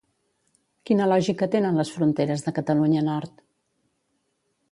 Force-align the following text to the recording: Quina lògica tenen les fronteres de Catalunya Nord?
Quina 0.89 1.07
lògica 1.09 1.49
tenen 1.57 1.77
les 1.81 1.91
fronteres 1.99 2.45
de 2.47 2.55
Catalunya 2.57 3.05
Nord? 3.13 3.45